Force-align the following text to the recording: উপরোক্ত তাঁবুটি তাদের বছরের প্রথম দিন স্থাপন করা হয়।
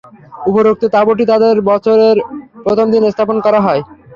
উপরোক্ত 0.49 0.83
তাঁবুটি 0.93 1.23
তাদের 1.31 1.55
বছরের 1.69 2.17
প্রথম 2.65 2.87
দিন 2.93 3.03
স্থাপন 3.13 3.37
করা 3.45 3.59
হয়। 3.65 3.81